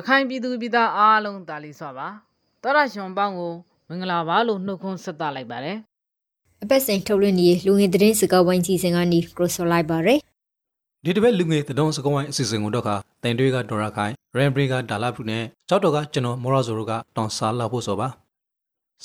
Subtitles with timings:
[0.00, 2.08] ရခိုင်ပြည်သူပြည်သားအားလုံးတာလီစွာပါ
[2.62, 3.52] တော်ရရှင်ပေါင်းကို
[3.88, 5.78] မင်္ဂလာပါလို့နှုတ်ခွန်းဆက်သလိုက်ပါတယ်
[6.62, 10.18] အပတ်စဉ်ထုတ်လွှင့်နေလူငယ်သတင်းစကားဝိုင်းကြီးစဉ်ကနေကရိုဆိုလိုက်ပါရယ်
[11.04, 12.90] ဒီတစ်ပတ်လူငယ်သတုံးစကောင်းဝိုင်းအစီအစဉ်ကိုတော့က
[13.22, 18.08] တင်တွေကဒေါ်ရခိုင်ရန်ဘရီကဒါလာဖုနဲ့ကြောက်တော့ကကျွန်တော်မော်ရာဇိုရိုကတောင်စားလာဖို့ဆိုပါ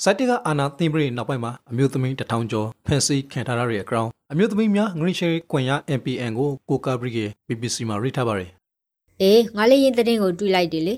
[0.02, 8.50] စိုက်တကအာနာသင်ပရိနောက်ပိုင်းမှာအမျိုးသမီးတထောင်ကျော်ဖန်စီခံထားရတဲ့အကြောင်းအမျိုးသမီးများငရိရှယ်ကွန်ရ MPN ကိုကိုကာဘရီက BBC မှာရိထားပါတယ်
[9.22, 10.94] အေးငါလေးရင်သတင်းကိုတွေ့လိုက်တယ်လေ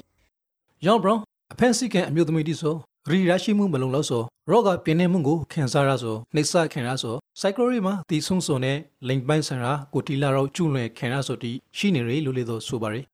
[0.86, 1.18] ရောင်ဘရော
[1.52, 2.74] အဖန်စီခံအမျိုးသမီးတိဆို
[3.10, 8.78] ရီရရှိမှုမလုံလောက်ဆိုရော့ကပြင်းနေမှုကိုခံစားရဆိုနှိပ်စခံရဆိုစိုက်ကရီမှာတီဆုံစုံနဲ့
[9.08, 13.04] လိန်ပိုင်းဆန်ရာကိုတီလာတော့ကျူလွင်ခံရဆိုတီရှိနေရလို့လေတော့ဆိုပါရယ်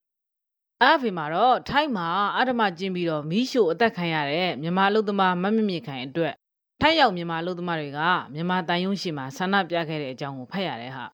[0.82, 6.34] အဲ့ဖေမှာတော့ထိုင်းမှာအဓမ္မကျင်းပြီးတော့မီးရှို့အသက်ခံရတဲ့မြန်မာလူသမားမမမြင့်ခိုင်အတွက်
[6.80, 8.00] ထိုင်းရောက်မြန်မာလူသမားတွေက
[8.34, 11.04] မြန်မာတန်ယုံရှိမှာဆန္ဒပြခဲ့တဲ့အကြောင်းကိုဖတ်ရတယ်ဟာ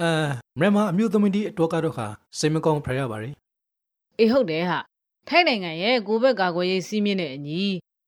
[0.00, 0.10] အဲ
[0.60, 2.06] မြန်မာအမျိုးသမီးတီအတွက်ကတော့ခါ
[2.38, 3.34] စိတ်မကောင်းဖရရပါရယ်
[4.18, 4.78] အေးဟုတ်တယ်ဟာ
[5.28, 7.62] ထိုင်းနိုင်ငံရဲ့ကိုဘက်ကာကွယ်ရေးစီးမြင့်တဲ့အညီ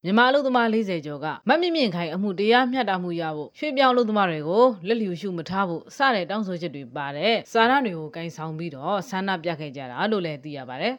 [0.05, 10.95] မြန်မာလူသမား40ကျော်ကမမမြင့်ခိုင်အမှုတရားမျှတမှုရဖို့ရွှေပြောင်းလူသမားတွေကိုလက်လျူရှုမထားဖို့စတဲ့တောင်းဆိုချက်တွေပါတဲ့စာရတွေကိုကင်ဆောင်ပြီးတော့ဆန္ဒပြခဲ့ကြတာလို့လည်းသိရပါတယ်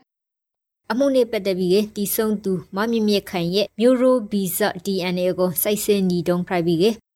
[0.92, 7.07] အမှုနဲ့ပတ်သက်ပြီးတီဆုံသူမမြင့်မြင့်ခိုင်ရဲ့မျိုးရိုဗီဇ DNA ကိုစိုက်စင်းညီတုံးဖိုက်ပြီးကပ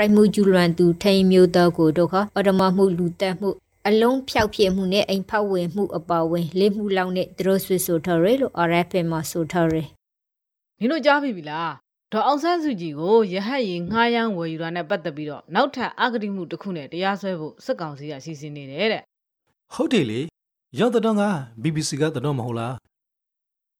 [0.00, 3.50] ရိုင်မူဂျူလွန်သူထိန်မျိုးသားကိုတော့ခအဒမမှုလူတက်မှု
[3.88, 9.74] အလုံးဖြောက်ပြမှုနဲ့အိမ်ဖောက်ဝင်မှုအပါဝင်လေးမှုလောက်နဲ့သူတို့ဆွဆိုထားရလို့ RFM မှာဆိုထားရ
[10.80, 11.72] မင်းတို့ကြားပြီလား
[12.12, 19.02] ဒေါ်အောင်ဆန်းစုကြည်ကိုရဟတ်ရင်ငှားရမ်းဝယ်ယူတာနဲ့ပတ်သက်ပြီးတော့နောက်ထပ်အဂတိမှုတစ်ခုနဲ့တရားစွဲဖို့စစ်ကောင်စီကစီစဉ်နေတယ်တဲ့
[19.74, 20.20] ဟုတ်တယ်လေ
[20.78, 21.22] ရောက်တဲ့တော့က
[21.62, 22.74] BBC ကတဲ့တော့မဟုတ်လား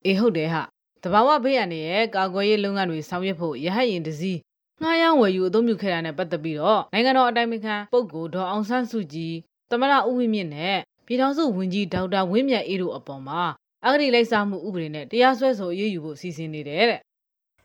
[0.07, 0.63] အေးဟုတ်တယ်ဟာ
[1.03, 4.39] တဘာဝဘေးရန်ရဲ့ကာကွယ်ရေးလုပ်ငန်းတွေဆောင်ရွက်ဖို့ရဟတ်ရင်တစ်စီး
[4.83, 9.35] ငှားရမ်းဝယ်ယူအသုံးပြုခဲ့တာနဲ့ပတ်သက်ပြီးတော့နိုင်ငံတော်အတိုင်ပင်ခံပုဂ္ဂိုလ်ဒေါ်အောင်ဆန်းစုကြည်
[9.71, 13.43] သမရဦးဝင်းမြင့်နဲ့ပြည်ထောင်စုဝန်ကြီးဒေါက်တာဝင်းမြတ်အေးတို့အပေါ်မှာ
[13.85, 17.01] အဂတိလိုက်စားမှုဥပဒေနဲ့တရားစွဲဆိုအရေးယူဖို့စီစဉ်နေတယ်တဲ့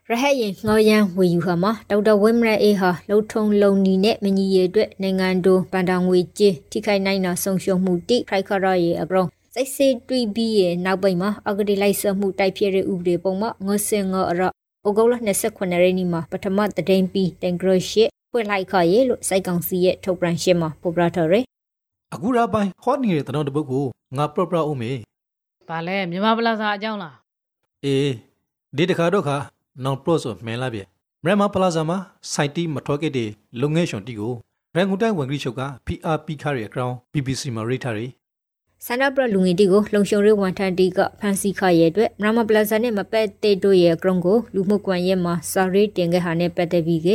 [0.09, 14.41] ရဟတ်ရင်ငေါ်ရန်ဝေယူဟာမှာဒေါက်တာဝင်းမရအေးဟာလှုပ်ထုံလုံနီနဲ့မညီရအတွက်နိုင်ငံတော်ဗန်တာငွေကြေးထိခိုက်နိုင်တာဆုံးရှုံးမှုတိဖိုက်ခရရဲ့အပရောစိတ်စေးတွီပြီးရဲ့နောက်ပိုင်းမှာအဂတိလိုက်စားမှုတိုက်ဖျက်တဲ့ဥပဒေပုံမှာငစင်ငေါ်အရ
[14.87, 15.13] ဩဂုတ်လ
[15.47, 21.43] 29ရက်နေ့မှာပထမတဒိန်ပြီးတန်ဂရရှစ်ဖွင့်လိုက်ခရဲ့လို့စိုက်ကောင်စီရဲ့ထုတ်ပြန်ရှင်းမှာပေါ်ပြထားတယ်
[22.13, 23.85] အခုရပိုင်းဟောနေတဲ့တဲ့တော့တပုတ်ကို
[24.17, 24.91] ငါပရပရအောင်မေ။
[25.67, 27.15] ဘာလဲမြန်မာပလာဇာအကြောင်းလား
[27.85, 28.11] အေး
[28.77, 29.37] ဒီတခါတော့ခါ
[29.83, 30.83] နောင်ပရော့ဆိုမင်းလာပြေ
[31.23, 31.97] မြန်မာပလာဇာမှာ
[32.33, 33.29] စိုက်တီမထော့ကက်တဲ့
[33.61, 34.33] လုံငယ်ရှင်တီကို
[34.75, 38.09] ရန်ကုန်တိုင်းဝန်ကြီးချုပ်က PRP ခရရဲ့အကောင် BBC မှာရိထားတယ်
[38.87, 47.07] ဆန္ဒပြလူငယ်တီကိုလုံရှုံရေးဝန်ထမ်းတီကဖန်စီခရဲ့အတွက်မရမပလာဇာနဲ့မပတ်တဲ့တို့ရဲ့အကရုံကိုလူမှုကွန်ရက်မှာစာရေးတင်ခဲ့ဟာနဲ့ပတ်သက်ပြီးက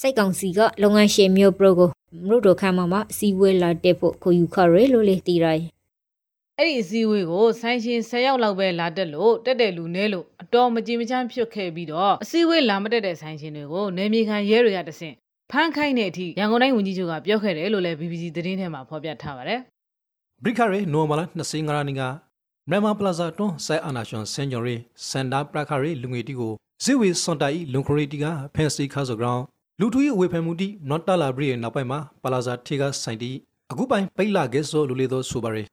[0.00, 1.88] စိုက်ကောင်စီကလုပ်ငန်းရှင်မျိုးပရိုကို
[2.26, 5.64] မရုတို့ခမ်းမှာမှာစီဝဲလာတက်ဖို့ခုယူခရဲလို့လေတီရိုင်း။
[6.58, 15.14] အဲ့ဒီအစည်းအဝေးကိုဆိုင်းရှင်10ယောက်လောက်ပဲလာတက်လို့တက်တဲ့လူနဲလို့အတော်မကြည်မချမ်းဖြစ်ခဲ့ပြီးတော့အစည်းအဝေးလာမတက်တဲ့ဆိုင်းရှင်တွေကိုနေမြေခံရဲတွေကတဆင့်
[15.50, 19.60] ဖမ်းခိုင်းတဲ့အထိရန်ကုန်တိုင်းဝန်ကြီးချုပ်ကပြောခဲ့တယ်လို့လည်း BBC သတင်းထဲမှာဖော်ပြထားပါတယ်။
[20.44, 22.02] ဘရိခရဲနိုမလာ25ရာနီက
[22.70, 24.76] မြန်မာပလာဇာတွန်းစိုက်အာနာရှင်စင်ဂျော်ရီ
[25.08, 26.52] စန်ဒါပရခရဲလူငယ်တီကို
[26.84, 29.44] ဇေဝေစွန်တိုင်လုံခရီတီကဖန်စီခါဆိုဂရောင်း
[29.80, 33.30] လူထူရဲ့ဝေဖန်မှုတီနော်တလာဘရီရဲ့နောက်ပိုင်းမှာပလာဇာထေကဆိုင်တီ
[33.70, 35.66] အခုပိုင်းပိတ်လာခဲ့ဆိုလူလေသောဆိုပါရယ်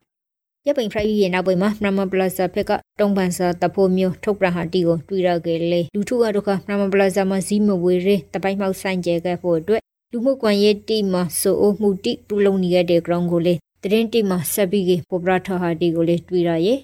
[0.68, 9.81] ရပိန်ဖရိုက်ရဲ့နောက်ပိုင်းမှာမရမပလာဇာဖက်ကတုံးပန်စာတဖို့မျိုးထုတ်ပြန်ဟာတီကိုတွေ့ရခဲ့လေလူထုကတော့ကမရမပလာဇာမှာဇီးမဝေရဲတပိုင်းမောက်ဆိုင်ကျဲခဲ့ဖို့အတွက်
[10.12, 16.79] လူမှုကွန်ရက်တီမှာဆိုအိုမှုတီပူလုံနေရတဲ့ ground ကိုလေ တရင်တီမှာဆက်ပြီးကပေါ်ပရာထဟာတီကိုလေတွေ့ရရဲ့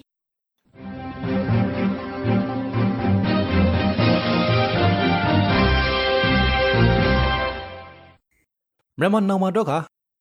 [8.98, 9.72] မြန်မာနောင်မာတော့ခ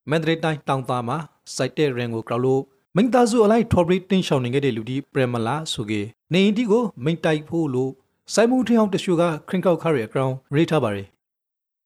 [0.09, 1.17] မန္တလေးတိုင်းတောင်သားမှာ
[1.55, 2.61] စိုက်တဲ့ရန်ကိုကြောက်လို့
[2.95, 6.01] မိန်သားစုအလိုက်ထော်ဘရီတင်းရှောင်းနေခဲ့တဲ့လူဒီပရမလာဆိုကေ
[6.33, 7.91] နေအင်တီကိုမိန်တိုက်ဖို့လို့
[8.33, 11.07] စိုက်မှုထင်းအောင်တရှူကခရင်ကောက်ခရဲအကောင်ရိထားပါရယ်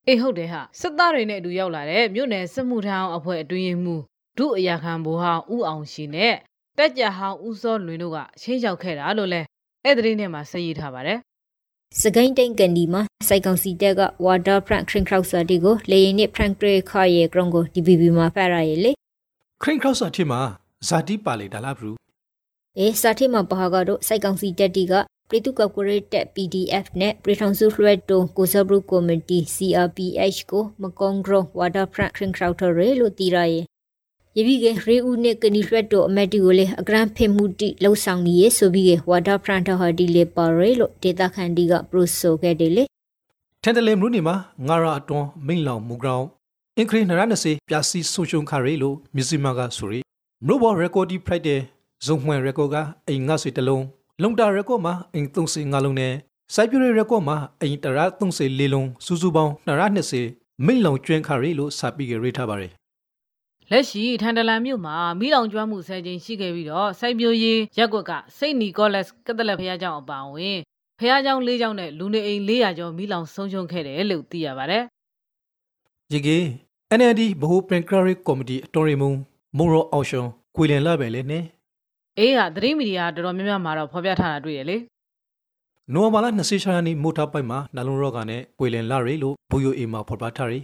[0.07, 4.01] အေးဟုတ်တယ်ဟာစစ်သားတွေနဲ့အတူရောက်လာတဲ့မြို့နယ်စစ်မှုထမ်းအောင်အဖွဲ့အတွင်းရေးမှူး
[4.39, 6.35] ဒုအရာခံဘိုးဟောင်းဦးအောင်ရှင်နဲ့
[6.77, 9.41] တက်ကြဟောင်းဦးစောလွင်တို့ကချင်းရောက်ခဲ့တာလို့လဲ
[9.83, 11.19] အဲ့ဒီသတင်းထဲမှာဆက်ရေးထားပါတယ်
[12.01, 18.91] စကိုင်းတိန်ကန်ဒီမှာစိုက်ကောင်စီတက်ကဝါတာဖရန့်ခရင်ခေါက်ဆာတီကိုလေရင်နဲ့ဖရန့်ကရေခါရဲ့ ground ကို DBB မှာဖတ်ရရဲ့လေ
[19.61, 20.41] ခရင်ကောက်ဆာထင်းမှာ
[20.87, 21.95] ဇာတိပါလေဒါလားဘူး
[22.79, 24.93] အေးစာတိမှာပါကတော့စိုက်ကောင်စီတက်တီက
[25.29, 33.65] ပြည်သူ့ကော်ပိုရေးတက် PDF နဲ့ပြည်ထောင်စုလွှဲတုံကိုစဘရုကော်မတီ CRPH ကိုမကွန်ဂရောဝါတာဖရန့်ခရင်ခေါက်ထရဲလို့တီရရဲ့
[34.37, 42.83] ယပိကရေဦးနဲ့ကနီလွှဲတုံအမက်တီကိုလေအကရန်ဖေမှုတီလှုပ်ဆောင်နေရဆိုပြီးကဝါတာဖရန့်ထဟာဒီလေပါရဲလို့ဒေတာခန်ဒီကပရိုဆိုခဲ့တယ်လေ
[43.63, 44.35] ထန်တလေမလို့နေမှာ
[44.67, 46.27] ငါရာအတွန်းမိန်လောင်မူဂရောင်း
[46.77, 49.99] အင်ခရီနရနစေပြစီဆိုရှုံခရဲလို့မြစီမာကဆိုရီ
[50.45, 51.59] မလို့ဘော်ရကော်ဒီဖရိုက်တဲ့
[52.05, 52.75] ဇုံမှန်ရကောက
[53.07, 53.85] အိမ်ငါစီတလုံး
[54.21, 56.13] လုံတာရက်ကော့မှာအိမ်35လုံးနဲ့
[56.53, 59.53] စိုက်ပျိုးရေးရက်ကော့မှာအိမ်တရာ34လုံးစုစုပေါင်း
[60.17, 62.78] 220မိလုံကျွင်းခရီလို့စာပြီးကြရေးထားပါတယ်
[63.71, 70.57] လက်ရှိထန်တလန်မြို့မှာမိလောင်ကျွမ်းမှုဆယ်ကြိမ်ရှိခဲ့ပြီးတော့စိုက်ပျိုးရေးရက်ကွက်ကစိတ်နီကောလက်စ်ကက်သလစ်ဘုရားကျောင်းအပါအဝင်
[70.99, 74.83] ဘုရားကျောင်း၄ကျောင်းနဲ့လူနေအိမ်400ကျော်မိလောင်ဆုံးရှုံးခဲ့တယ်လို့သိရပါတယ်။
[76.11, 76.41] ရေကြီး
[76.99, 79.11] NLD ဘဟုပရင်ကရီကော်မတီအတော်ရီမုံ
[79.57, 80.25] မိုရောအောင်ရှင်
[80.55, 81.43] ကိုလင်လာပဲလေနဲ့
[82.19, 84.77] အေးဟာသတင်းမီဒီယာတော်တော်များများမှာတော့ဖော်ပြထားတာတွေ့ရလေ
[85.93, 90.59] နိုဝါဘာလ26ရက်နေ့မိုတာပိုက်မှာနလုံရော့ကနဲ့ကိုလင်လာရီလို့ဘူယိုအေမှာဖော်ပြထားရီ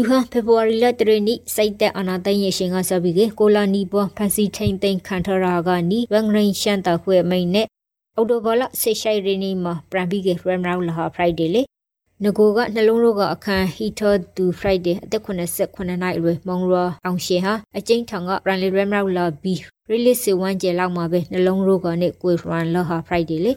[0.00, 7.66] သူဟာဖေဖော်ဝါရီလတရနေ့စိတ်သက်အာနာသိန်းရဲ့ရှင်ကစပြီးကကိုလာနီပေါ်ဖန်စီထိန်သိန်းခံထရာကနီဝမ်ရင်ရှန်တာခွေမိန်နဲ့
[8.16, 11.62] အော်တိုဘာလဆေရှိုင်ရီနီမှာပရန်ဘီကရမ်ရာလာဖရိုက်ဒေးလေ
[12.22, 19.54] ငကိုကနှလုံးရောကအခန်းဟီထောတူဖရိုက်ဒေးအသက်89နှစ်အရွယ်မောင်ရောအောင်ရှင်ဟာအကျဉ်းထောင်ကပရန်လီရမ်ရာလာဘီ
[19.90, 23.52] ရီလစ်စီဝမ်ကျဲလောက်မှာပဲနှလုံးရောကနဲ့ကိုရန်လာဟာဖရိုက်ဒေးလေ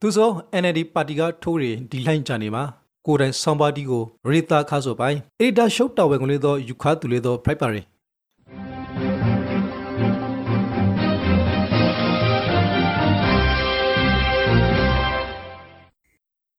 [0.00, 0.30] သူဆို
[0.62, 2.64] NLD ပါတီကထိုးရီဒီလိုင်းချနေမှာ
[3.06, 7.82] ကိုယ်တိုင်ဆောင်းပါတီကိုရီတာခါဆိုပိုင်အီဒါရှုပ်တော်ဝဲကလေးသောယူခါသူလေးသောဖိုက်ပါရီ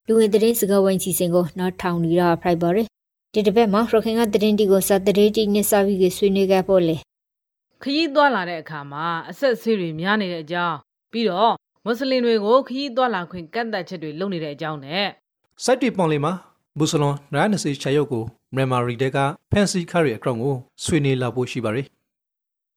[0.07, 2.83] လူဝင်သတင်းစကားဝိုင်းစီစဉ်ကိုနောက်ထောင်နေတာဖိုက်ပါရီ
[3.33, 6.95] ဒီတစ်ပတ်မှာရခိုင်ကသတင်းတီကိုစာတရေတီနဲ့စာပြီးဆွေးနွေးခဲ့ဖို့လေ
[7.81, 10.77] ခရီးသွားလာတဲ့အခါမှာအဆက်ဆေးတွေများနေတဲ့အကြောင်း
[11.11, 11.53] ပြီးတော့
[11.85, 15.07] မွတ်စလင်တွေကိုခရီးသွားလာခွင့်ကန့်သတ်ချက်တွေလုပ်နေတဲ့အကြောင်းနဲ့
[15.65, 16.33] စိုက်တီပွန်လေးမှာ
[16.77, 18.23] ဘူဆလွန်နရနစီချာယုတ်ကို
[18.55, 19.17] မြန်မာရီတဲက
[19.51, 21.83] ဖန်စီခရီအကောင့်ကိုဆွေးနွေးလာဖို့ရှိပါ रे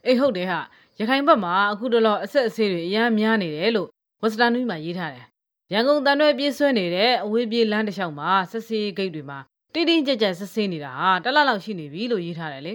[0.07, 0.61] အေးဟုတ်တယ်ဟာ
[0.99, 3.89] ရခိုင်ဘက်မှာအခုတလောအဆက်အဆေးတွေအများများနေတယ်လို့
[4.23, 5.25] ဝက်စတန်နူးမှာရေးထားတယ်
[5.73, 9.39] ရန်ကုန်တန်ရွဲပြေးဆွဲနေတဲ့အဝေးပြေးလမ်းတစ်လျှောက်မှာဆက်စေးဂိတ်တွေမှာ
[9.75, 12.73] တင်းတင်းကြပ်ကြပ်ဆက်စေးနေတာဟာတလလောက်ရှိနေပြီလို့ရေးထားတယ်လေ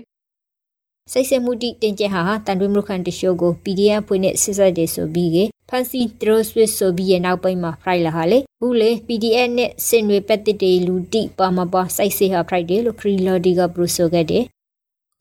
[1.12, 5.38] စိတ်ဆက်မှုတိတင်ကျဟာတန်တွဲမှုခန်တရှိုးကို PDF ဖွင့်နဲ့စစ်ဆက်တယ်ဆိုပြီးက
[5.70, 14.44] ဖန်စီဒရိုဆွစ်ဆိုပြီးရဲ့နောက်ပိုင်းမှာ fry လာဟာလေဘူးလေ PDF နဲ့စင်တွေပတ်တစ်တေလူတိပါမပါစိုက်စေဟာ fry တယ်လို့ခရီလော်ဒီကပရိုဆိုခဲ့တယ်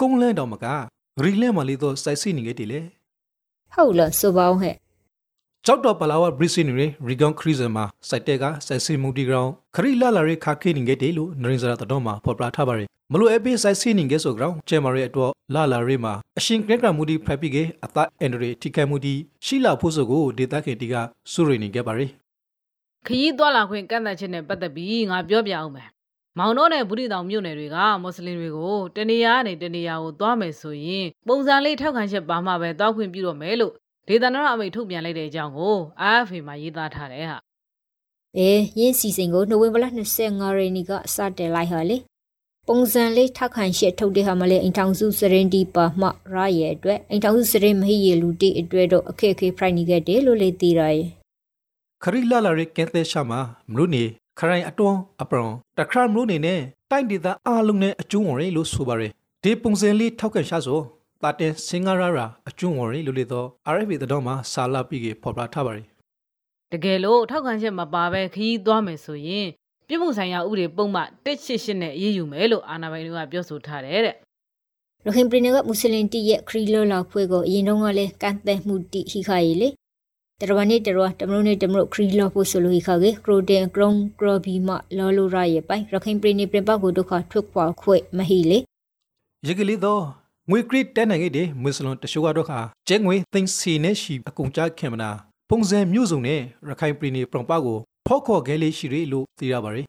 [0.01, 0.67] ကုန်းလန်းတော်မက
[1.23, 2.81] ရီလဲမလေးတော့စိုက်စီနေခဲ့တယ်လေ
[3.75, 4.75] ဟုတ်လားဆိုပါအောင်ဟဲ့
[5.69, 19.15] ကြောက်တော်ပလာဝဘရစ်စင်ရီရီဂွန်ခရီဇန်မှာစိုက်တဲ့ကစိုက်စီမူတီဂရောင်းခရီလာလာရီခါခိနေခဲ့တယ်လို့နရင်စရာတော်မှာဖော်ပြထားပါရယ်မလို့အပေးစိုက်စီနေခဲ့ဆိုကြောင်းကျဲမာရီအတွက်လာလာရီမှာအရှင်ကရကမူတီဖရိုက်ပိကအသအန်ဒရီထိခိုက်မှုတီ
[19.47, 20.95] ရှိလာဖို့ဆိုကိုဒေတာခေတီက
[21.33, 22.11] စုရိနေခဲ့ပါရယ်
[23.07, 25.89] ခရီးသွားလာခွင့်ကန့်သတ်ချက်နဲ့ပတ်သက်ပြီးငါပြောပြအောင်မယ်
[26.39, 33.75] မောင်တော့နဲ့ဘူးတီတောင်မြို့နယ်တွေကမွတ်စလင်တွေကိုတနေရာနဲ့တနေရာကိုသွားမယ်ဆိုရင်ပုံစံလေးထောက်ခံချက်ပါမှပဲတောက်ခွင့်ပြုတော့မယ်လို့
[34.09, 35.75] ဒေသနာအမိတ်ထုတ်ပြန်လိုက်တဲ့အကြောင်းကို
[36.13, 37.39] AFA မှာရေးသားထားတယ်ဟာ
[38.39, 39.85] အေးရင်းစီစဉ်ကိုနိုဝင်ဘာလ
[40.23, 41.97] 25ရက်နေ့ကစတင်လိုက်ဟာလေ
[42.69, 51.07] ပုံစံလေးထောက်ခံရှက်ထုတ်တဲ့ဟာမလဲအိမ်ထောင်စုစရင်ဒီပါမှရရဲ့အတွက်အိမ်ထောင်စုစရင်မဟိရလူတီအတွက်တော့အခက်အခဲဖိုင်နေခဲ့တယ်လို့လေသိရရဲ့
[52.03, 54.05] ခရီလာလာရဲကဲတဲ့ရှာမှာမလို့နေ
[54.39, 56.61] ခရိုင်အတွန်းအပရွန်တခရမလို့နေနဲ့
[56.91, 59.13] တိုက်ဒေသအားလုံးနဲ့အကျုံးဝင်လို့ဆိုပါရယ်
[59.43, 60.81] ဒီပုံစံလေးထောက်ခံရှာဆို
[61.23, 65.85] တာတင်စင်္ဂရာရာအကျွန်းဝရီလူလေတော့ RFA တော်မှာစာလာပြီးကဖော်ပြထားပါရီ
[66.73, 69.47] တကယ်လို့ထောက်ခံချက်မပါဘဲခရီးသွားမယ်ဆိုရင်
[69.87, 74.17] ပြည်မှုဆိုင်ရာဥပဒေပုံမှ188နဲ့အရေးယူမယ်လို့အာဏာပိုင်တွေကပြောဆိုထားတယ်တဲ့
[75.07, 79.69] ရခိုင်ပြည်နယ်ကမွတ်စလင်တီရဲ့ခရီးလောလောက်ဖွဲ့ကိုအရင်တုန်းကလည်းကန့်သက်မှုတိဟိခါရီလေ
[80.41, 88.59] တရဝနေတရဝတမလို့နေတမလို့ခရီးလောဖို့ဆိုလို့ဟိခါကေကရိုတင်ကရုံကရဘီမလောလိုရရဲ့ပိုင်ရခိုင်ပြည်နယ်ပြင်ပကိုဒုက္ခထွက်ခွာခွေမဟီလေ
[89.47, 90.03] ရကလေးတော့
[90.51, 95.11] ငွေကရစ်တဲနိုင်ခဲ့တဲ့မွေစလွန်တရှိုးကတော့ခါကျဲငွေသိန်းစီနဲ့ရှိအကုန်ကြခင်မနာ
[95.51, 99.87] ပုံစံမျိုးစုံနဲ့ရခိုင်ပြည်နယ်ပရံပါကိုဖောက်ခေါ်ခဲ့လေးရှိရလို့သိရပါတယ်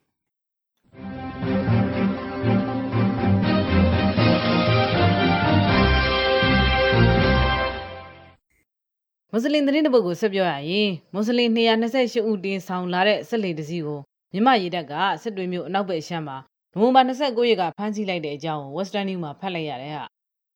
[9.32, 14.00] မွတ်စလင်သတင်းတပုတ်ကိုဆက်ပြောရရင်မွတ်စလင်228ဦးတင်ဆောင်လာတဲ့ဆက်လေတစည်းကို
[14.34, 16.38] မြမရေတပ်ကစစ်တွေမျိုးအနောက်ဘက်ရှမ်းမှာ
[16.74, 20.06] နိုဝင်ဘာ29ရက်ကဖမ်းဆီးလိုက်တဲ့အကြောင်းကို Western News မှာဖတ်လိုက်ရတယ်ဟာ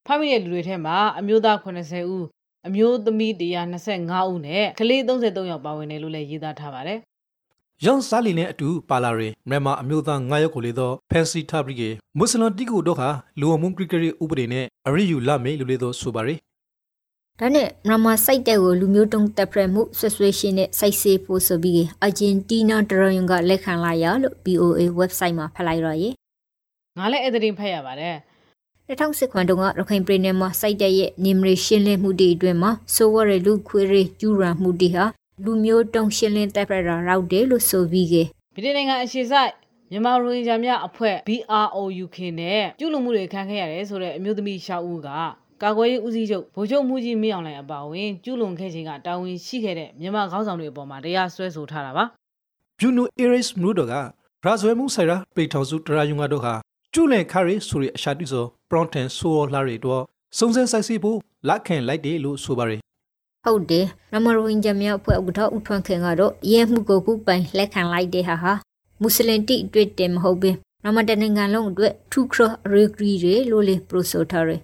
[0.06, 2.26] ဖမ်းမိတဲ့လူတွေထဲမှာအမျိုးသား80ဦး
[2.68, 3.32] အမျိုးသမီး
[3.82, 7.00] 125ဦးနဲ့ကလေး33ယောက်ပါဝင်တယ်လို့လည်းရေးသားထားပါတယ်။
[7.86, 16.36] ရောင်စားလီနဲ့အတူပါလာရီမြန်မာအမျိုးသား9ယောက်ကိုလေသောဖန်စီထဘရီကေမွတ်စလင်တီကိုတို့ဟာလူဝမှုကရစ်ကရီဥပဒေနဲ့အရိယူလာမေလို့လေသောဆိုပါရီ
[17.40, 26.10] ဒါနဲ့မြန်မာစိုက်တဲ့ကိုလူမျိုးတုံးတပ်ဖရမှုဆွဆွေးရှင်နဲ့စိုက်စေးဖို့ဆိုပြီးအာဂျင်တီးနားဒရယွန်ကလက်ခံလာရလို့ BOA website မှာဖတ်လိုက်ရရေ
[26.98, 28.16] ငါလည်းအဲ့ဒီဖတ်ရပါတယ်
[28.90, 35.06] 2010ခုတုန်းကရခိုင်ပြည်နယ်မှာစိုက်တဲ့ရဲ့နေမရီရှင်းလင်းမှုတွေအတွင်းမှာဆိုဝရလူခွေရီကျူရန်မှုတွေဟာ
[35.44, 38.16] လူမျိုးတုံးရှင်းလင်းတပ်ဖရတာရောက်တယ်လို့ဆိုပြီးက
[38.56, 39.52] ပြည်နိုင်ငံအရှိဆိုင်
[39.92, 45.10] မြန်မာရိုဟင်ဂျာများအဖွဲ့ BROUK နဲ့ကျူးလွန်မှုတွေခံခဲ့ရတယ်ဆိုတဲ့အမျိုးသမီးရှောက်ဦးက
[45.64, 52.04] ကာကွယ်ရေးဦးစီးချုပ်ဗိုလ်ချုပ်မှုကြီးမင်းအောင်လှိုင်အပါအဝင်ကျူးလွန်ခဲ့ခြင်းကတာဝန်ရှိခဲ့တဲ့မြန်မာခေါင်းဆောင်တွေအပေါ်မှာတရားစွဲဆိုထားတာပါ
[52.80, 56.54] ဗျူနိုအီရစ်မနူဒိုကရာဇဝဲမှုဆိုင်ရာပေထောင်စုတရာယုံကတို့ဟာ
[56.94, 60.04] ကျူလန်ခါရီဆိုရီအရှာတိဆိုပရွန်တန်ဆိုလာရီတော့
[60.38, 61.18] စုံစမ်းဆိုင်စီဖို့
[61.48, 62.80] လက်ခံလိုက်တယ်လို့ဆိုပါရယ်
[63.46, 68.54] ဟုတ်တယ်ရမရိုဝင်ဂျမြောက်ဖွဲ့ဥထောက်ဥထွန်းခင်ကတော့ရဲမှုကိုခုပိုင်လက်ခံလိုက်တဲ့ဟာဟာ
[69.02, 72.40] မွတ်စလင်တိအတွက်တယ်မဟုတ်ဘူးရမတနိုင်ငံလုံးအတွက်ထူခရ
[72.72, 74.60] ရီဂရီတွေလို့လေပရိုဆိုထားရယ်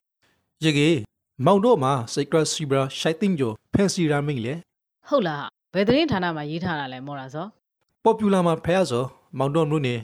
[0.64, 0.90] ရေကေ
[1.46, 4.54] မောင်တော့မှာစိတ်ကရစီဘရာရှိုက်တင်ဂျိုဖန်စီရာမင်းလေ
[5.08, 7.46] ဟုတ်လားဘယ်သတင်းဌာနမှာရေးထားတာလဲမော်ရာစော
[8.04, 9.04] ပေါ်ပူလာမှာဖះဆို
[9.38, 9.96] မောင်တော့မြို့နေ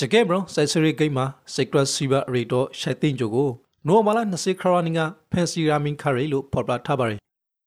[0.00, 3.50] ဂျကဲဘရောစိုက်စရီဂိမ်းမှာစိတ်ကရစီဘရာရီတော့ရှိုက်တင်ဂျိုကို
[3.86, 5.00] နိုမာလာ20ခရနီက
[5.30, 7.20] ဖန်စီရာမင်းခရီလို့ဖော်ပြထားပါရယ်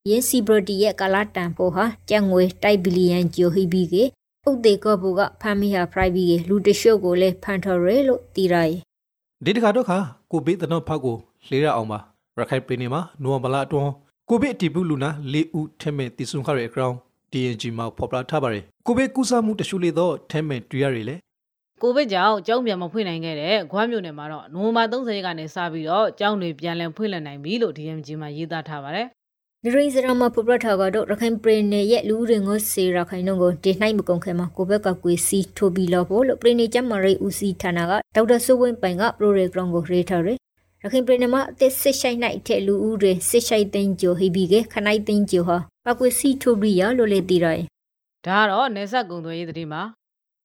[0.10, 4.04] ယင်းစီဘရတီရဲ့ကာလာတန်ဖိုဟာကျန်ငွေတိုက်ဘီလီယံဂျိုဟီဘီကေ
[4.50, 8.72] ဥဒေကောဘူကဖမ်းမိဟာဖရိုက်ဘီကေလူတရှုပ်ကိုလည်းဖန်ထော်ရဲလို့တီရယ်
[9.46, 9.98] ဒီတခါတော့ခါ
[10.32, 11.16] ကိုဘေးတနောဖောက်ကို
[11.48, 12.00] လှေရအောင်ပါ
[12.38, 13.92] ရခိုင်ပြည်နယ်မှာနိုဝမ်ဘာလအတွင်း
[14.30, 16.94] ကိုဘေးအတီဘူးလူနာ၄ဦးထဲမဲ့တည်ဆုံခရဲအကောင်
[17.32, 21.16] DNG မှာဖော်ပြထားပါရယ်ကိုဘေးကူးစားမှုတရှုလေးတော့ထဲမဲ့တွေ့ရရလေ
[21.82, 29.08] ကိုဗစ်ကြောင့်ကျောင်းပြန်မဖွင့်နိုင်ခဲ့တဲ့ခွားမြို့နယ်မှာတော့နိုဝင်ဘာ30ရက်ကနေစပြီးတော့ကျောင်းတွေပြန်လည်ဖွင့်လှစ်နိုင်ပြီလို့ DMG မှာရေးသားထားပါတယ်
[29.66, 40.38] နရိစရမပပရထာကတော့ရခိုင်ပရိနေရဲ့လူရင်ကိုစေရခိုင်နှုံကိုတင်နိုင်မကုန်ခဲမှာကိုဘက်ကကွေစီထိုဘီလောဖို့လို့ပရိနေကျမရိဦးစီဌာနကဒေါက်တာစိုးဝင်းပိုင်ကပရိုရေဂရမ်ကိုရေးထားတယ်
[40.84, 47.66] ရခိုင်ပြည်နယ်မှာအသက်စစ်ဆိုင်နိုင်တဲ့လူဦးတွေစစ်ဆိုင်သိန်းကျော်ဟိဘီကခနိုင်သိန်းကျော်ဟာပကွေစီထိုဘီယာလို့လည်းသိရတယ်
[48.26, 49.84] ဒါကတော့နေဆက်ကုံသွေးရေးသတင်းမှာ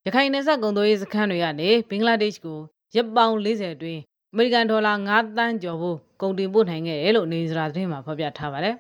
[0.08, 2.58] ရခိုင်နေဆက်ကုံသွေးရေးစခန်းတွေကနေဘင်္ဂလားဒေ့ရှ်ကို
[2.94, 4.00] ရက်ပေါင်း40အတွင်း
[4.32, 8.74] အမေရိကန်ဒေါ်လာ9တန်းကျော်ဖို့ကုန်တင်ပို့နိုင်ခဲ့တယ်လို့နေစရာသတင်းမှာဖော်ပြထားပါတယ်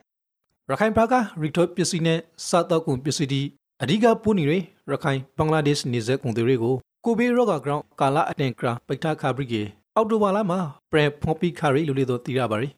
[0.70, 2.18] ရခိုင်ဘက်ကရီတိုပစ္စည်းနဲ့
[2.48, 3.42] စားတော့ကုန်ပစ္စည်းဒီ
[3.82, 4.58] အဓိကပို့နေတွေ
[4.90, 9.62] ရခိုင်ဘင်္ဂလားဒေ့ရှ်နေဆက်ကုန်တွေကိုကိုဘေးရော့ကဂရောင်းကာလာအတန်ကရာပိတ်ထားခါဘရီကေ
[9.96, 12.68] အောက်တိုဘာလမှာပရဖော်ပီခါရီလူလေးတို့တည်ရပါရီ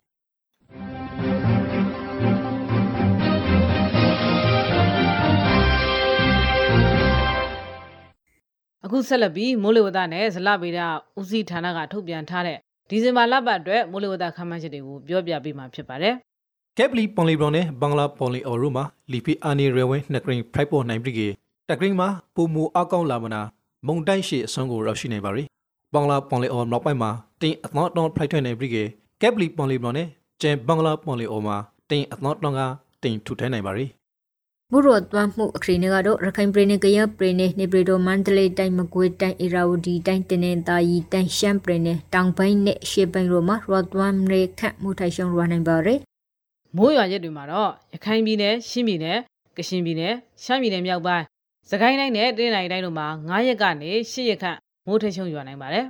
[8.85, 10.80] အခုဆက်လက်ပြီးမိုးလေဝသနဲ့ဇလဗေဒ
[11.18, 12.58] ဦးစီးဌာနကထုတ်ပြန်ထားတဲ့
[12.88, 16.14] ဒီဇင်ဘာလပတ်အတွက်မိုးလေဝသခန့်မှန်းချက်တွေကိုပြောပြပေးမှာဖြစ်ပါတယ်
[16.78, 21.28] ကက်ပလီပွန်လီဘရွန်နဲ့ဘင်္ဂလားပွန်လီအော်ရူမှာလီဖီအာနီရဲဝဲနှစ်ဂရင်းဖိုက်ပေါ်နိုင်ပြီကေ
[21.68, 23.40] တဂရင်းမှာပုံမူအကောင့်လာမနာ
[23.87, 25.42] မုန်တိုင်းရှိအစွန်းကိုရောက်ရှိနေပါရီ
[25.92, 28.85] ဘင်္ဂလားပွန်လီအော်နောက်ပိုင်းမှာတင်အသောတောင်းဖိုက်ထွန်းနေပြီကေ
[29.23, 30.08] ကက်ပလီပွန်လီဘရွန်နဲ့
[30.40, 31.56] ကျန်ဘင်္ဂလားပွန်လီအော်မှာ
[31.90, 32.61] တင်အသောတောင်းက
[33.02, 33.85] တင်ထူထဲနိုင်ပါရီ
[34.72, 46.00] ဘုရောတွမ်းမှုအခရီးနေကတော့ရခိုင်ပြည်နယ်ကရပြည်နယ်နေပြည်တော်မန္တလေးတိုင်းမကွေးတိုင်းအေရာဝတီတိုင်းတနင်္သာရီတိုင်းရှမ်းပြည်နယ်တောင်ပိုင်းနဲ့ရှေ့ပိုင်းတို့မှာရောတွမ်းရေခန့်မှုထိုင်ရှုံရနိုင်ပါရယ်
[46.76, 49.18] မိုးရွာရက်တွေမှာတော့ရခိုင်ပြည်နယ်ရှမ်းပြည်နယ်
[49.56, 51.25] ကချင်ပြည်နယ်ရှမ်းပြည်နယ်မြောက်ပိုင်း
[51.70, 55.87] စကိုင်းတိုင်းနဲ့တနင်္သာရီတိုင်းတို့မှာ9ရက်ကနေ10ရက်ခန့်မိုးထချုံရွာနိုင်ပါတယ်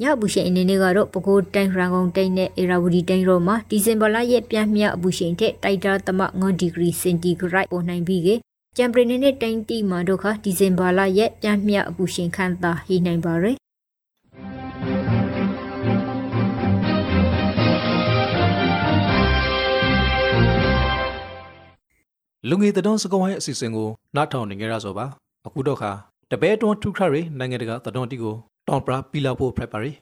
[0.00, 8.28] ညအပူရှိန်အနေနဲ့ကတော့ပဲခူးတိုင်းရန်ကုန်တိုင်းနဲ့အေရာဝတီတိုင်းတို့မှာဒီဇင်ဘာလရဲ့ပြန်မြအပူရှိန်ထက်တိုက်တာသမ9ဒီဂရီစင်တီဂရိတ်ပေါ်နိုင်ပြီးက
[8.76, 13.56] ကျန်ပရီနေနဲ့တိုင်းတီမှာတို့ခဒီဇင်ဘာလရဲ့ပြန်မြအပူရှိန်ခန့်သာဟိနိုင်ပါရယ်
[22.48, 25.06] လူငယ်တတော်စကောင်းရဲ့အစီအစဉ်ကိုနားထောင်နေကြရဆိုပါ
[25.46, 25.90] အခုတော့ခါ
[26.30, 28.36] တပဲတွန်းထူခရရီနိုင်ငံတကာတတော်တီကို
[28.68, 29.92] တောင်ပရာပီလာဖို့ဖရက်ပါရီ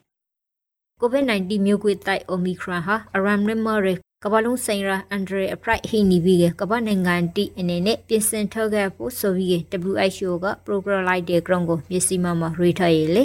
[1.00, 3.86] COVID-19 မျိုးကွေးတိုက် Omicron ဟာအရမ်နမရ
[4.22, 9.60] ကဘာလုံးဆိုင်ရာအန်ဒရီအပရိုက်ဟိနီဘီကကဘာနိုင်ငံတီအနေနဲ့ပြင်ဆင်ထုတ်ခဲ့ဖို့ဆိုပြီး
[9.94, 13.24] WHO က program လိုက်တဲ့ ground ကိုမျက်စိမှမှာရေထားရလေ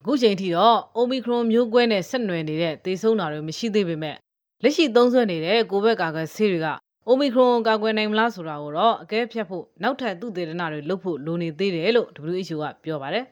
[0.00, 4.16] အခုချိန်ထိတော့ Omicron မျိုးကွဲနဲ့ဆက်နွယ်နေတဲ့သေဆုံးတာတွေမရှိသေးပေမဲ့
[4.62, 6.68] လက်ရှိသုံးစွဲနေတဲ့ကိုဗစ်ကာကွယ်ဆေးတွေက
[7.10, 13.26] Omicron ကာကွယ်နိုင်မလားဆိုတာကိုတော့အကဲဖြတ်ဖို့နောက်ထပ်သုတေသနတွေလုပ်ဖို့လိုနေသေးတယ်လို့ WHO ကပြောပါတယ်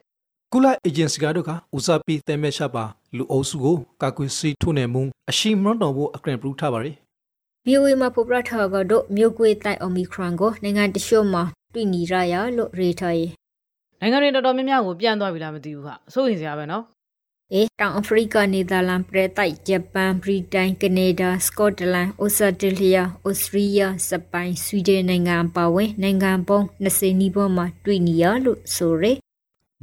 [0.53, 2.83] ကုလအေဂျင်စီကတို့ကဦးစားပေးတဲမဲ့ရှာပါ
[3.17, 6.91] လူအုပ်စုကိုကာကွယ်ဆေးထိုးနေမှုအရှိမွန်တော်ဖို့အကရင်ပရူထားပါရီ
[7.65, 13.21] VOA မှာပေါ်ပြထားကတော့မျိုးကွေးတိုက် Omicron ကိုနိုင်ငံတချို့မှာတွေ့နေရရလို့ရေထားရ
[13.99, 16.83] နိုင်ငံတွေတော်တော်များများကိုပြန်သွားပြီလားမသိဘူးခအစိုးရင်စရာပဲနော်
[17.53, 29.17] အေးတောင်အာဖရိကနယ်သာလန်ပရက်တိုက်ဂျပန်ဗြိတိန်ကနေဒါစကော့တလန်ဩစတြေးလျဩစတြီးယားစပိုင်ဆွီဒင်နိုင်ငံပါဝင်နိုင်ငံပေါင်း20နီးပါးမှာတွေ့နေရလို့ဆိုရယ်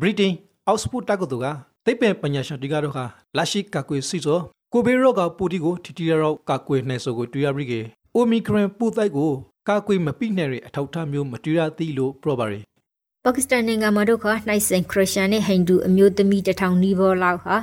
[0.00, 0.34] ဗြိတိန်
[0.68, 1.46] အောက်စဖို့တက္ကသိုလ်က
[1.86, 3.04] သိပ္ပံပညာရှင်တွေကတော့ဟာ
[3.36, 4.38] လက်ရှိကာကွယ်စီဆို
[4.72, 7.80] ကိုဗစ်ရောဂါပိုတီကိုတီတီရောကာကွယ်နေဆိုကိုတွေ့ရပြီကေ
[8.14, 9.30] အိုမီခရန်ပိုတိုက်ကို
[9.68, 12.60] ကာကွယ်မပိနဲ့တဲ့အထောက်အထားမျိုးမတွေ့ရသေးလို့ပြောပါရီ
[13.24, 17.56] ပါကစ္စတန်နိုင်ငံမှာတို့ကနှိုက်စင်ခရစ်ယာန်နဲ့ဟိန္ဒူအမျိုးသမီးတစ်ထောင်နီးပါးလောက်ဟာ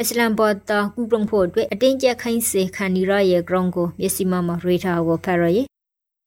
[0.00, 5.66] အစ္စလမ်ဘာသာကူပရုံဖို့အတွက်အတင်းကျပ်ခိုင်းစေခံနေရရဲ့ ground ကိုမျက်စိမှမှာရေထားကိုဖတ်ရရဲ့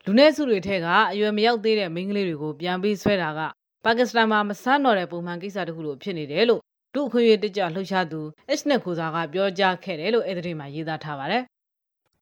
[0.06, 3.42] လူနည်းစုတွေထဲကအရွယ်မရောက်သေးတဲ့မိန်းကလေးတွေကိုပြန်ပြီးဆွဲတာက
[3.86, 6.62] ပါကစ္စတန်မှာမဆန်းတော့တဲ့ပုံမှန်ကိစ္စတစ်ခုလိုဖြစ်နေတယ်လို့
[6.96, 8.20] ဒုအခွင့်အရေးတကြလှုပ်ရှားသူ
[8.60, 11.44] H နဲ့ကိုစာကပြောကြားခဲ့တယ်လို့အဲ့ဒီမှာရေးသားထားပါတယ်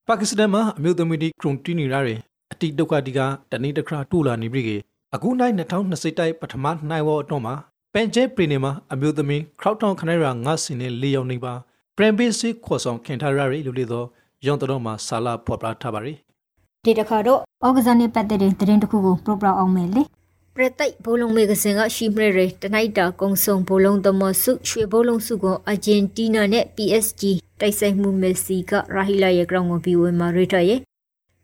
[0.08, 2.16] ပါကစ္စတန်မှာအမျိုးသမီးတွေခရုံတီနီရာတွေ
[2.52, 3.20] အတိဒုက္ခတိက
[3.52, 4.78] တနေ့တစ်ခါတူလာနေပြီကေ
[5.16, 7.54] အခုနိုင်2020တိုက်ပထမနိုင်ဝတော့မှာ
[7.94, 11.54] ပန်ကျဲပရီနေမှာအမျိုးသမီးခရောက်တောင်ခနိုင်ရာငါစင်နဲ့၄ယောက်နေပါ
[11.98, 14.04] ပရန်ဘေးစစ်ခေါ်ဆောင်ခင်ထားရရီလူလေးသော
[14.46, 16.14] ရုံတော်မှာဆာလာဖော်ပြထားပါရီ
[16.86, 20.04] ဒီတခါတော့ဩဂဇန်နဲ့ပတ်သက်တဲ့သတင်းတစ်ခုကိုပရိုပရာအောင်မယ်လေ
[20.60, 27.24] ပရတိတ်ဘိုးလုံးမေကစင်ကရှိမရရတနိုက်တာကုံဆုံဘိုးလုံးသမဆုရွှေဘိုးလုံးစုကိုအာဂျင်တီးနာနဲ့ PSG
[27.60, 30.80] တိုက်ဆိုင်မှုမက်ဆီကရာဟီလာရဲ့ ground ကိုပြီးဝင်မှာရထရဲ့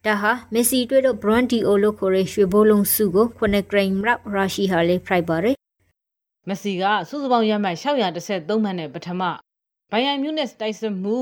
[0.06, 5.56] ဒါဟာမက်ဆီတွေ့တော့ Brandy O လို့ခေါ်တဲ့ရွှေဘိုးလုံးစုကိုခုနှစ်ဂရိမ်ရပ်ရာရှိဟာလေးဖိုက်ပါတယ်
[6.48, 9.22] မက်ဆီကစုစုပေါင်းရမှတ်633မှတ်နဲ့ပထမ
[9.92, 11.18] ဘိုင်ယန်မြူနက်တိုက်စစ်မှု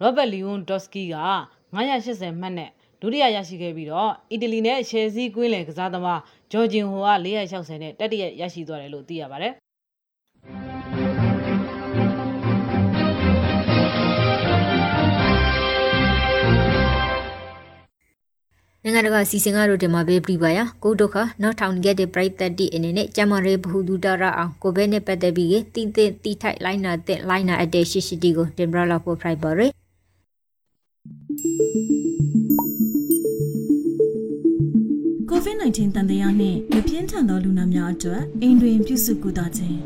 [0.00, 1.16] ရောဘတ်လီယွန်ဒေါ့စကီက
[1.74, 2.70] 980မှတ်နဲ့
[3.00, 6.20] ဒုတိယရရှိခဲ့ပြီးတော့အီတလီနဲ့ရှယ်ဆီကွင်းလယ်ကစားသမား
[6.52, 9.52] ဂျော်ဂျင်ဟိုက460နဲ့တတိယရရှိသွားတယ်လို့သိရပါတယ်
[18.84, 29.60] နိုင်ငံတကာစီစဉ်ကားတို့တင်မှာပဲပြပါရကိုဒုက္ခနောက်ထောင် get တဲ့ bright 30အနေနဲ့ကျမရဲဘဟုဒူတရအောင်ကိုဘဲနဲ့ပတ်သက်ပြီးတင်တင်တီထိုက်လိုင်းနာတဲ့လိုင်းနာအတဲ့ရှိရှိတီကိုတင်ပြလာဖို့ private ပါရ
[35.44, 39.78] COVID-19 တန်တရားနှင့်မပြင်းထန်သောလူနာများအတွက်အိမ်တွင်ပြုစုကုသခြင်း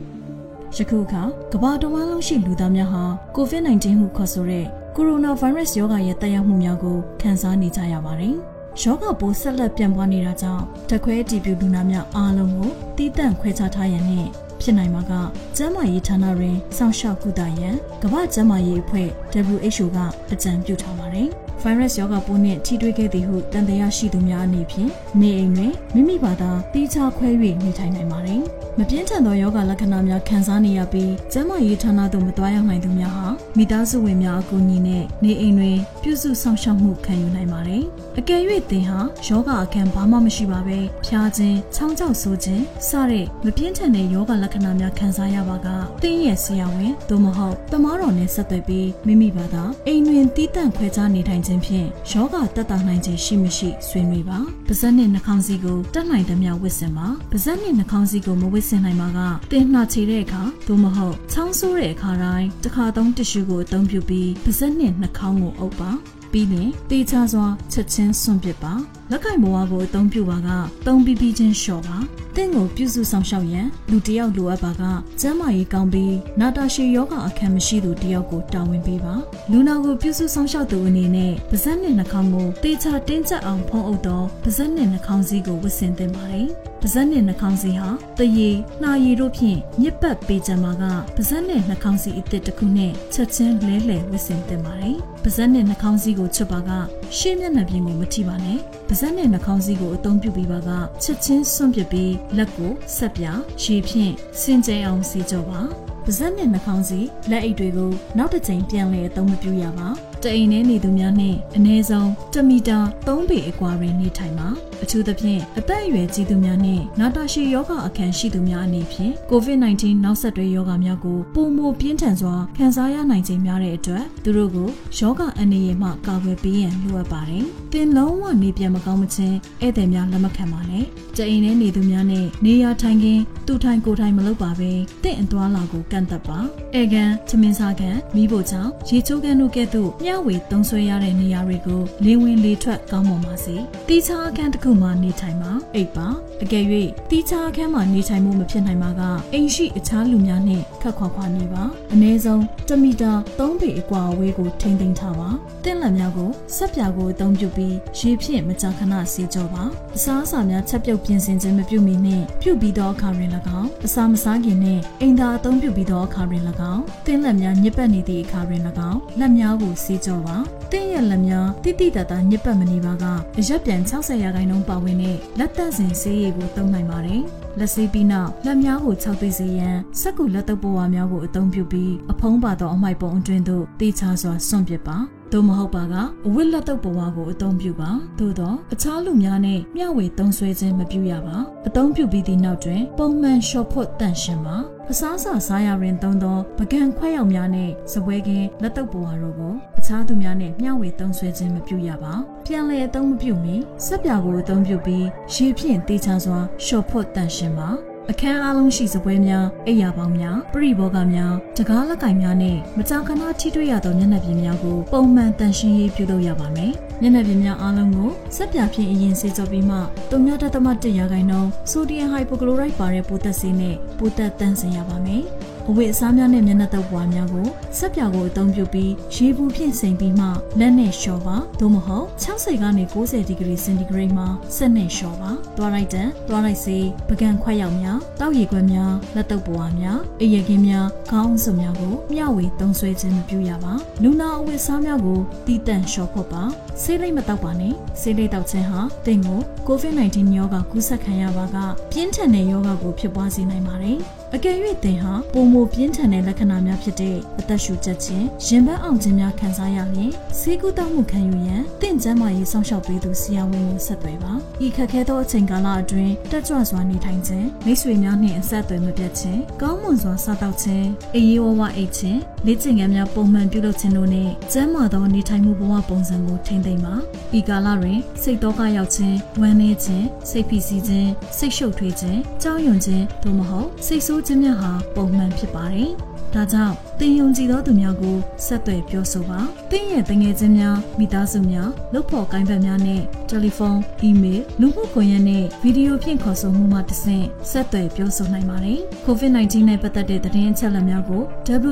[0.77, 1.23] ယခုအခါ
[1.53, 3.05] ကမ္ဘာတစ်ဝန်းလုံးရှိလူသားများဟာ
[3.37, 8.35] COVID-19 ဟုခေါ်ဆိုတဲ့ကိုရိုနာဗိုင်းရပ်စ်ရောဂါရဲ့တက်ရောက်မှုများကိုခံစားနေကြရပါတယ်။
[8.83, 14.29] ရောဂါပိုးဆက်လက်ပြန့်ပွားနေတာကြောင့်တခွဲတည်ပြလူနာများအားလုံးကိုတီးတန့်ခွဲခြားထားရန်နှင့်
[14.61, 15.13] ဖြစ်နိုင်မှာက
[15.57, 19.09] ကျန်းမာရေးဌာနတွင်စောင့်ရှောက်ကုသရန်ကမ္ဘာ့ကျန်းမာရေးအဖွဲ့
[19.53, 19.99] WHO က
[20.33, 21.31] အကြံပြုထားပါတယ်။
[21.67, 27.29] ဗိုင်းရပ်စ်ရောဂါပိုးနှင့်ထိတွေ့ခဲ့သည်ဟုတန်တရားရှိသူများအနေဖြင့်နေအိမ်တွင်မိမိဘာသာတိကျခွဲ၍
[27.65, 28.43] နေထိုင်နိုင်ပါတယ်။
[28.79, 37.83] မပြင်းထန်သောယောဂလက္ခဏာများခံစားနေရပြီးကျန်းမာရေးဌာနသို့မသွားရောက်နိုင်သူများဟာမိသားစုဝင်များအကူအညီနဲ့နေအိမ်တွင်ပြုစုဆောင်ရှောက်မှုခံယူနိုင်ပါတယ်။
[38.19, 45.69] အကယ်၍သင်ဟာယောဂအခံဘာမှမရှိပါဘဲဖျားခြင်း၊ချောင်းကြောက်ဆိုးခြင်းစတဲ့မပြင်းထန်တဲ့ယောဂလက္ခဏာများခံစားရပါက
[46.03, 54.39] သင်ရဲ့ဆရာဝန်သို့မဟုတ်တမားတော်နဲ့ဆက်သွယ်ပြီးမိမိဘာသာအိမ်တွင်တည်တံ့ခွဲခြားနေထိုင်ခြင်းဖြင့်ယောဂတက်တာနိုင်ခြင်းရှိမရှိဆွေးနွေးပါ
[54.69, 59.21] ပါဇက်နဲ့နှာခေါင်းစည်းကိုတက်နိုင်သမျှဝတ်ဆင်ပါပါဇက်နဲ့နှာခေါင်းစည်းကိုမဝတ်ဆင်နိုင်ပါက
[59.53, 65.91] တင်နှာချေတဲ့အခါသို့မဟုတ်ချောင်းဆိုးတဲ့အခါတိုင်းတစ်ခါသုံးတ िश ူကိုအသုံးပြုပြီးပါဇက်နဲ့နှာခေါင်းကိုအုပ်ပါ
[66.33, 68.75] ပြီးရင်တေချာစွာချက်ချင်းစွန့်ပစ်ပါ
[69.11, 70.49] လက်ကင်ဘဝကိုအသုံးပြုပါက
[70.87, 71.97] သုံးပြီးပြီးချင်းလျှော့ပါ
[72.37, 74.83] တင့်ကိုပြုစုဆောင်ရှောက်ရန်လူတယောက်လိုအပ်ပါက
[75.21, 79.15] ကျမ်းမာရေးကောင်းပြီးနာတာရှည်ယောဂအခမ်းမရှိသူတယောက်ကိုတာဝန်ပေးပါ
[79.51, 86.47] လူနာကိုပြုစုဆောင်ရှောက်သူအနေနဲ့ပါးစပ်နဲ့နှာခေါင်းကိုတေချာတင်းကျပ်အောင်ဖုံးအုပ်တော့ပါးစပ်နဲ့နှာခေါင်းစည်းကိုဝတ်ဆင်သင့်ပါတယ်
[86.81, 87.89] ပါးစပ်နဲ့နှာခေါင်းစည်းဟာ
[88.19, 88.51] တရေ
[88.83, 90.85] နှာရည်တို့ဖြင့်ညစ်ပတ်ပေးကြမှာက
[91.17, 96.71] ပါးစပ်နဲ့နှာခေါင်းစည်းအစ်စ်တစ်ခုနဲ့ချက်ချင်းလဲလှယ်ဝတ်ဆင်သင့်ပါတယ်ပါးစပ်နဲ့နှာခေါင်းစည်းကိုချွတ်ပါက
[97.17, 100.71] ရှေ့မျက်နှာပြင်ကိုမထိပါနဲ့ပါးစပ်နဲ့နှာခေါင်းစည်းကိုအသုံးပြုပြီးပါက
[101.03, 103.25] ချက်ချင်းစွန့်ပစ်ပြီးလက်ကိုဆက်ပြ
[103.63, 105.61] ရေဖြင့်စင်ကြယ်အောင်စီကြောပါ
[106.05, 109.89] ပါးစပ်နဲ့နှာခေါင်းစီလက်အိတ်တွေကိုနောက်တစ်ချိန်ပြန်လည်အသုံးမပြုရပါ
[110.23, 114.49] တအိမ်ထဲနေသူများနဲ့အနည်းဆုံး1မီတာ3ပေအကွာတွင်နေထိုင်ပါ
[114.83, 130.85] အထူးသဖြင့်အသက်အရွယ်ကြီးသူများနဲ့နာတာရှည်ယောဂအခမ်းရှိသူများအနေဖြင့် COVID-19 နောက်ဆက်တွဲယောဂများကိုပုံမပြင်းထန်စွာခံစားရနိုင်ခြင်းများတဲ့အတွက်သူတို့ကိုယောဂအန္တရာယ်မှကာကွယ်ပေးရန်လိုအပ်ပါတယ်။သင်လုံးဝနေပြန်မကောင်းမချင်းဧည့်သည်များလက်မခံပါနဲ့။
[131.17, 134.73] ကြအိမ်ထဲနေသူများနဲ့နေရာထိုင်ခင်းသူထိုင်ကိုထိုင်မလုပ်ပါဘဲ
[135.05, 136.39] တင့်အသွားလာကိုကန့်သက်ပါ။
[136.81, 143.57] ဧကန်ချမင်းစားကန်မိဖို့ချောင်းရေချိုးကန်တို့ကဲ့သို့မျှဝေသုံးဆွဲရတဲ့နေရာတွေကိုလေဝင်လေထွက်ကောင်းမွန်ပါစေ။
[143.89, 146.09] တီးခြားအခန်းတစ်ခုမှနေထိုင်ပါအိပ်ပါ
[146.43, 146.65] အကယ်၍
[147.11, 149.03] တီးခြားအခန်းမှနေထိုင်မှုမဖြစ်နိုင်ပါက
[149.33, 155.29] အိမ်ရှိအခြားလူများနှင့်ခက်ခွာခွာနေပါအနည်းဆုံး1မီတာ3ပေအကွာအဝေးကိုထိန်းသိမ်းထားပါ
[155.65, 159.65] တင့်လက်များကိုဆက်ပြာကိုအသုံးပြုပြီးရေဖြင့်မကြာခဏဆေးကြောပါ
[159.97, 170.37] အစားအစာများချက်ပြုတ်ပြင်ဆင်ခြင်းမပြုမီနှင့်ပြုတ်ပြီးသောအခါတွင်၎င်းအစာမစားခင်နှင့်အိမ်သာအသုံးပြုပြီးသောအခါတွင်၎င်းတင့်လက်များညစ်ပတ်နေသည့်အခါတွင်၎င်းလက်များကိုဆေးကြောပါ
[170.73, 173.05] တင့်ရဲ့လက်များတိတိတတ်တာညစ်ပတ်မနေပါက
[173.39, 177.23] အရက်ပြန်60ရာခိုင်နှုန်းပါဝင်တဲ့လက်သက်စင်ဆေးရည်ကိုသုံးနိုင်ပါတယ်။
[177.59, 184.99] လက်ဆေးပြီးနောက်လက်များကိုခြောက်သွေးစေရန်စက္ကူလက်သက်ပေါ်ဝါများကိုအသုံးပြုပြီးအဖုံးပါသောအမိုက်ပုံအတွင်းသို့တေချာစွာစွန့်ပစ်ပါ။
[185.33, 185.95] သို့မဟုတ်ပါက
[186.27, 194.57] အဝတ်လက်တော့ဘဝကိုအသုံးပြုပါသို့တော့အခြားလူများနဲ့မျှဝေသုံးဆွဲခြင်းမပြုရပါအသုံးပြုပြီးသည့်နောက်တွင် ပုံမှန်လျှော်ဖို့တန့်ရှင်းပါ
[194.91, 202.15] အစားစာစားရရင်သုံးသောပကံခွဲရောက်များနဲ့စပွဲကင်းလက်တော့ဘဝတို့ကိုအခြားသူများနဲ့မျှဝေသုံးဆွဲခြင်းမပြုရပါ
[202.47, 207.69] ပြန်လည်အသုံးမပြုမီစက်ပြာကိုအသုံးပြုပြီးရေဖြင့်တေချာစွာလျှော်ဖို့တန့်ရှင်းပါ
[208.11, 219.79] အခန်းအလုံးရှိစပွဲများအိယာပေါင်းများပရိဘောဂများတကားလက်ကင်များနဲ့မကြာခဏထိတွေ့ရသောမျက်နှာပြင်များကိုပုံမှန်တန်ရှင်းရေးပြုလုပ်ရပါမယ်။မျက်နှာပြင်များအားလုံးကိုစက်ပြဖြင့်အရင်စေကြောပြီးမှ
[220.11, 225.25] 3.1ရာခိုင်နှုန်းဆိုဒီယမ်ဟိုက်ပိုကလိုရိုက်ပါတဲ့ပိုသက်ဆေးနဲ့ပိုသက်တန့်စင်ရပါမယ်။
[225.71, 227.49] အဝတ်အစားများနဲ့မျက်နှာတုပ်ပွားများကို
[227.79, 230.27] ဆက်ပြောင်ကိုအသုံးပြုပြီးရေဘူးဖြင့်စိမ်ပြီးမှ
[230.61, 234.27] လက်နဲ့လျှော်ပါသို့မဟုတ်60ကနေ90ဒီဂရီစင်တီဂရိတ်မှာ
[234.57, 246.43] ဆက်နဲ့လျှော်ပါသွားလိုက်တန်သွားလိုက်စေပကံခွက်ရောက်များတောက်ရည်ခွက်များလက်တုပ်ပွားများအရကင်းများခေါင်းစုံများကိုမျှဝေသုံးဆွဲခြင်းမပြုရပါလူနာအဝတ်အစားများကိုတီးတန့်လျှော်ဖို့ပါ
[246.83, 251.57] ဆေးလိပ်မတောက်ပါနဲ့ဆေးလိပ်တောက်ခြင်းဟာတင့်ကို COVID-19 ရောဂါကူးစက်ခံရပါက
[251.93, 253.99] ပြင်းထန်တဲ့ရောဂါကိုဖြစ်ပွားစေနိုင်ပါတယ်
[254.35, 264.33] အကယ်၍သင်ဟာပုံမပြင်းထန်တဲ့လက္ခဏာများဖြစ်တဲ့အသက်ရှူချက်ခြင်းရင်ဘတ်အောင်ခြင်းများခံစားရရင်ဆေးကုသမှုခံယူရန်တင့်ကျန်းမာရေးစောင့်ရှောက်ပေးသူဆရာဝန်ကိုဆက်သွယ်ပါ
[264.65, 276.95] ဤခက်ခဲသောအချိန်ကာလအတွင်းတက်ကြွစွာနေထိုင်ခြင်းမိတ်ဆွေများနှင့်အဆက်အသွယ်မပြတ်ခြင်းကောင်းမွန်စွာစားသောက်ခြင်းအေးဝဝအိတ်ခြင်းလေ့ကျင့်ခန်းများပုံမှန်ပြုလုပ်ခြင်းတို့နှင့်ကျန်းမာသောနေထိုင်မှုဘဝပုံစံကိုထိန်းသိမ်းပါ
[277.39, 285.91] ဤကာလတွင်စိတ်တော့ကရောက်ခြင်းဝမ်းနည်းခြင်းစိတ်ဖိစီးခြင်းစိတ်ရှုပ်ထွေးခြင်းကြောက်ရွံ့ခြင်းသို့မဟုတ်စိတ်ဆိုးခြင်းများဟာပုံမှန်ဖြစ်ပါတယ်။
[286.35, 301.23] ဒါကြောင့်တင်ယုံကြည်သောသူများကိုဆက်သွယ်ပြောဆိုပါ။တင်းရဲ့တငယ်ချင်းများမိသားစုများလုပ်ဖော်ကိုင်းဘက်များနဲ့တယ်လီဖုန်း၊အီးမေးလ်လူမှုကွန်ရက်နဲ့ဗီဒီယိုဖြင့်ခေါ်ဆိုမှုမှတဆင့်ဆက်သွယ်ပြောဆိုနိုင်ပါတယ်။ COVID-19 နဲ့ပတ်သက်တဲ့သတင်းအချက်အလက်များကို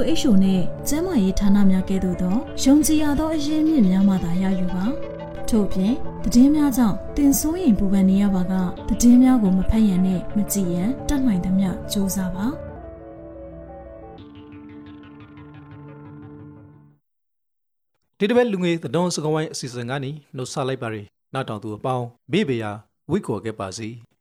[0.00, 4.86] WHO နဲ့ကျန်းမာရေးဌာနများကဲ့သို့သောယုံကြည်ရသောအရင်းမြစ်များမှသာရယူပါ။
[5.56, 8.52] ထို့ပြင်သတင်းများကြောင့်တင်ဆိုးရင်ပူပန်နေရပါက
[8.88, 12.46] သတင်းများကိုမဖတ်ရန်နဲ့မကြည့်ရန်တတ်နိုင်သမျှစူးစမ်းပါ။
[18.18, 22.72] ဒီတစ်ပတ်လူငယ်သတုံးစကဝိုင်းအစီအစဉ်ကနေနှုတ်ဆက်လိုက်ပါရယ်နောက်တောင်သူအပေါင်းဘေးဘေးရာ
[23.10, 23.88] ဝိတ်ခေါ်ခဲ့ပါစီ။